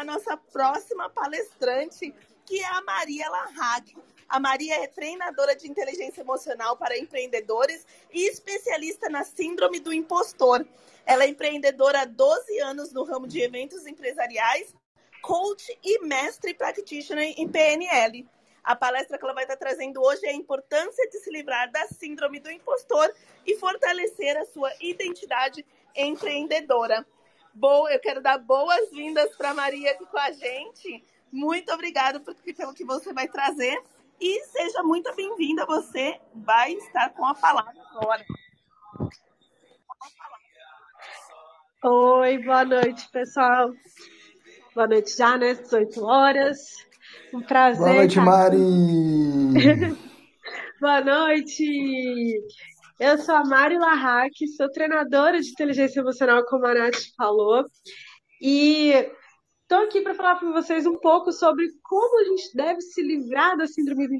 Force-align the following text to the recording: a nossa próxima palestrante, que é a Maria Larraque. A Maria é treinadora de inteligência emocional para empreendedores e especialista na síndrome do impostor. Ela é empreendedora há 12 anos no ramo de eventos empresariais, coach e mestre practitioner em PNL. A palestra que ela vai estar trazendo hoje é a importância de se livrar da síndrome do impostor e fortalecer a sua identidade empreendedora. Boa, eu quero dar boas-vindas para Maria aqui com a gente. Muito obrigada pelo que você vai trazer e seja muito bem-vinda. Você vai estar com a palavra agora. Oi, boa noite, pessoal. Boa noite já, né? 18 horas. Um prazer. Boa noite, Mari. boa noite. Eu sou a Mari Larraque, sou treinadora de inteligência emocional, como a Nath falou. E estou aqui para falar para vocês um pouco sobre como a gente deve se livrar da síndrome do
a 0.00 0.04
nossa 0.04 0.34
próxima 0.34 1.10
palestrante, 1.10 2.14
que 2.46 2.58
é 2.58 2.66
a 2.66 2.80
Maria 2.80 3.28
Larraque. 3.28 3.94
A 4.26 4.40
Maria 4.40 4.82
é 4.82 4.86
treinadora 4.86 5.54
de 5.54 5.70
inteligência 5.70 6.22
emocional 6.22 6.74
para 6.78 6.96
empreendedores 6.96 7.86
e 8.10 8.26
especialista 8.26 9.10
na 9.10 9.24
síndrome 9.24 9.78
do 9.78 9.92
impostor. 9.92 10.66
Ela 11.04 11.24
é 11.24 11.28
empreendedora 11.28 12.00
há 12.00 12.04
12 12.06 12.60
anos 12.60 12.92
no 12.92 13.04
ramo 13.04 13.26
de 13.26 13.42
eventos 13.42 13.86
empresariais, 13.86 14.74
coach 15.20 15.78
e 15.84 16.02
mestre 16.06 16.54
practitioner 16.54 17.34
em 17.36 17.46
PNL. 17.46 18.26
A 18.64 18.74
palestra 18.74 19.18
que 19.18 19.24
ela 19.24 19.34
vai 19.34 19.44
estar 19.44 19.56
trazendo 19.56 20.00
hoje 20.02 20.24
é 20.24 20.30
a 20.30 20.34
importância 20.34 21.10
de 21.10 21.18
se 21.18 21.30
livrar 21.30 21.70
da 21.70 21.86
síndrome 21.88 22.40
do 22.40 22.50
impostor 22.50 23.12
e 23.46 23.54
fortalecer 23.56 24.34
a 24.38 24.46
sua 24.46 24.72
identidade 24.80 25.62
empreendedora. 25.94 27.06
Boa, 27.54 27.92
eu 27.92 28.00
quero 28.00 28.22
dar 28.22 28.38
boas-vindas 28.38 29.34
para 29.36 29.52
Maria 29.52 29.90
aqui 29.92 30.06
com 30.06 30.18
a 30.18 30.30
gente. 30.30 31.04
Muito 31.32 31.72
obrigada 31.72 32.20
pelo 32.20 32.74
que 32.74 32.84
você 32.84 33.12
vai 33.12 33.28
trazer 33.28 33.82
e 34.20 34.44
seja 34.44 34.82
muito 34.82 35.14
bem-vinda. 35.14 35.66
Você 35.66 36.18
vai 36.34 36.72
estar 36.72 37.10
com 37.10 37.26
a 37.26 37.34
palavra 37.34 37.74
agora. 37.90 38.24
Oi, 41.82 42.38
boa 42.38 42.64
noite, 42.64 43.08
pessoal. 43.10 43.72
Boa 44.74 44.86
noite 44.86 45.16
já, 45.16 45.36
né? 45.36 45.54
18 45.54 46.04
horas. 46.04 46.58
Um 47.34 47.42
prazer. 47.42 47.84
Boa 47.84 47.94
noite, 47.94 48.20
Mari. 48.20 48.58
boa 50.80 51.00
noite. 51.00 52.40
Eu 53.00 53.16
sou 53.16 53.34
a 53.34 53.42
Mari 53.42 53.78
Larraque, 53.78 54.46
sou 54.46 54.70
treinadora 54.70 55.40
de 55.40 55.48
inteligência 55.48 56.00
emocional, 56.00 56.44
como 56.44 56.66
a 56.66 56.74
Nath 56.74 57.00
falou. 57.16 57.64
E 58.42 58.90
estou 59.62 59.86
aqui 59.86 60.02
para 60.02 60.12
falar 60.12 60.36
para 60.36 60.52
vocês 60.52 60.84
um 60.84 60.98
pouco 60.98 61.32
sobre 61.32 61.66
como 61.82 62.20
a 62.20 62.24
gente 62.24 62.54
deve 62.54 62.82
se 62.82 63.00
livrar 63.00 63.56
da 63.56 63.66
síndrome 63.66 64.06
do 64.06 64.14